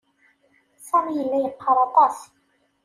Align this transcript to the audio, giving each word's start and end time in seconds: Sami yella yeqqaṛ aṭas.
Sami 0.87 1.11
yella 1.17 1.37
yeqqaṛ 1.39 1.77
aṭas. 1.87 2.17